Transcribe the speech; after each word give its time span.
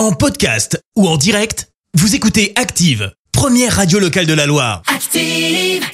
En 0.00 0.12
podcast 0.12 0.82
ou 0.96 1.06
en 1.06 1.18
direct, 1.18 1.68
vous 1.92 2.14
écoutez 2.14 2.54
Active, 2.56 3.12
première 3.32 3.76
radio 3.76 3.98
locale 3.98 4.24
de 4.24 4.32
la 4.32 4.46
Loire. 4.46 4.80
Active. 4.86 5.84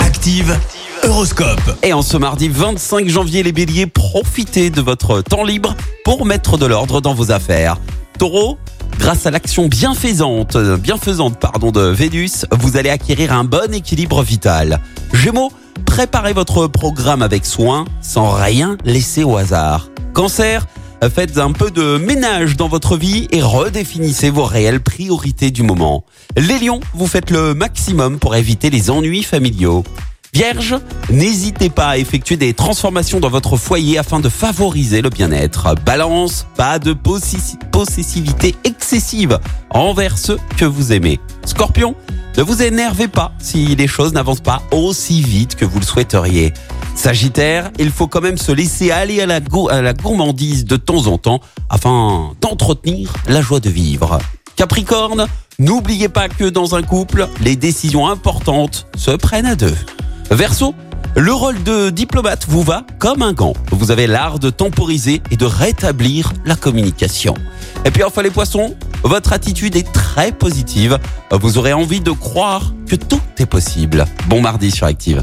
Active, 0.00 0.56
Horoscope. 1.02 1.76
Et 1.82 1.92
en 1.92 2.02
ce 2.02 2.16
mardi 2.16 2.48
25 2.48 3.08
janvier, 3.08 3.42
les 3.42 3.50
béliers, 3.50 3.88
profitez 3.88 4.70
de 4.70 4.80
votre 4.80 5.22
temps 5.22 5.42
libre 5.42 5.74
pour 6.04 6.24
mettre 6.24 6.56
de 6.56 6.66
l'ordre 6.66 7.00
dans 7.00 7.14
vos 7.14 7.32
affaires. 7.32 7.80
Taureau, 8.16 8.58
grâce 8.96 9.26
à 9.26 9.32
l'action 9.32 9.66
bienfaisante, 9.66 10.56
bienfaisante 10.56 11.40
pardon, 11.40 11.72
de 11.72 11.80
Vénus, 11.80 12.46
vous 12.52 12.76
allez 12.76 12.90
acquérir 12.90 13.32
un 13.32 13.42
bon 13.42 13.74
équilibre 13.74 14.22
vital. 14.22 14.80
Gémeaux, 15.12 15.50
préparez 15.84 16.32
votre 16.32 16.68
programme 16.68 17.22
avec 17.22 17.44
soin, 17.44 17.86
sans 18.02 18.30
rien 18.30 18.78
laisser 18.84 19.24
au 19.24 19.36
hasard. 19.36 19.88
Cancer, 20.14 20.64
faites 21.06 21.38
un 21.38 21.52
peu 21.52 21.70
de 21.70 21.98
ménage 21.98 22.56
dans 22.56 22.68
votre 22.68 22.96
vie 22.96 23.28
et 23.30 23.42
redéfinissez 23.42 24.30
vos 24.30 24.44
réelles 24.44 24.80
priorités 24.80 25.50
du 25.50 25.62
moment. 25.62 26.04
Les 26.36 26.58
lions, 26.58 26.80
vous 26.94 27.06
faites 27.06 27.30
le 27.30 27.54
maximum 27.54 28.18
pour 28.18 28.34
éviter 28.34 28.70
les 28.70 28.90
ennuis 28.90 29.22
familiaux. 29.22 29.84
Vierge, 30.34 30.76
n'hésitez 31.10 31.70
pas 31.70 31.88
à 31.88 31.96
effectuer 31.98 32.36
des 32.36 32.52
transformations 32.52 33.18
dans 33.18 33.30
votre 33.30 33.56
foyer 33.56 33.96
afin 33.96 34.20
de 34.20 34.28
favoriser 34.28 35.00
le 35.00 35.08
bien-être. 35.08 35.74
Balance, 35.86 36.46
pas 36.56 36.78
de 36.78 36.92
possessivité 36.92 38.54
excessive 38.64 39.38
envers 39.70 40.18
ceux 40.18 40.38
que 40.58 40.66
vous 40.66 40.92
aimez. 40.92 41.18
Scorpion, 41.46 41.94
ne 42.36 42.42
vous 42.42 42.62
énervez 42.62 43.08
pas 43.08 43.32
si 43.38 43.74
les 43.74 43.86
choses 43.86 44.12
n'avancent 44.12 44.40
pas 44.42 44.62
aussi 44.70 45.22
vite 45.22 45.56
que 45.56 45.64
vous 45.64 45.80
le 45.80 45.84
souhaiteriez. 45.84 46.52
Sagittaire, 46.98 47.70
il 47.78 47.92
faut 47.92 48.08
quand 48.08 48.20
même 48.20 48.36
se 48.36 48.50
laisser 48.50 48.90
aller 48.90 49.20
à 49.20 49.26
la, 49.26 49.92
gourmandise 49.92 50.64
de 50.64 50.74
temps 50.74 51.06
en 51.06 51.16
temps 51.16 51.38
afin 51.70 52.32
d'entretenir 52.40 53.12
la 53.28 53.40
joie 53.40 53.60
de 53.60 53.70
vivre. 53.70 54.18
Capricorne, 54.56 55.28
n'oubliez 55.60 56.08
pas 56.08 56.28
que 56.28 56.42
dans 56.42 56.74
un 56.74 56.82
couple, 56.82 57.28
les 57.40 57.54
décisions 57.54 58.08
importantes 58.08 58.88
se 58.96 59.12
prennent 59.12 59.46
à 59.46 59.54
deux. 59.54 59.76
Verseau, 60.32 60.74
le 61.14 61.32
rôle 61.32 61.62
de 61.62 61.90
diplomate 61.90 62.46
vous 62.48 62.64
va 62.64 62.82
comme 62.98 63.22
un 63.22 63.32
gant. 63.32 63.52
Vous 63.70 63.92
avez 63.92 64.08
l'art 64.08 64.40
de 64.40 64.50
temporiser 64.50 65.22
et 65.30 65.36
de 65.36 65.44
rétablir 65.44 66.32
la 66.44 66.56
communication. 66.56 67.34
Et 67.84 67.92
puis 67.92 68.02
enfin 68.02 68.22
les 68.22 68.30
poissons, 68.32 68.74
votre 69.04 69.32
attitude 69.32 69.76
est 69.76 69.90
très 69.92 70.32
positive. 70.32 70.98
Vous 71.30 71.58
aurez 71.58 71.72
envie 71.72 72.00
de 72.00 72.10
croire 72.10 72.74
que 72.88 72.96
tout 72.96 73.20
est 73.38 73.46
possible. 73.46 74.04
Bon 74.26 74.40
mardi 74.40 74.72
sur 74.72 74.88
Active. 74.88 75.22